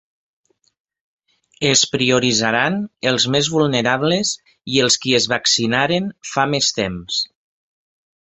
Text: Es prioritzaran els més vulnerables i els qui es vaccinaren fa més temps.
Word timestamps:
Es 1.71 1.83
prioritzaran 1.95 2.79
els 3.11 3.27
més 3.35 3.51
vulnerables 3.57 4.33
i 4.77 4.83
els 4.85 4.97
qui 5.03 5.15
es 5.21 5.29
vaccinaren 5.35 6.11
fa 6.33 6.47
més 6.55 6.73
temps. 6.81 7.21